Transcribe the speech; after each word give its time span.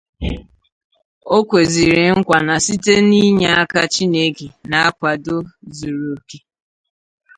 O 1.35 1.37
kwezịrị 1.47 2.05
nkwa 2.17 2.37
na 2.47 2.55
site 2.65 2.93
n'inye 3.09 3.49
aka 3.61 3.81
Chineke 3.93 4.47
na 4.69 4.79
nkwàdo 4.89 5.37
zuru 5.75 6.05
oke 6.15 6.37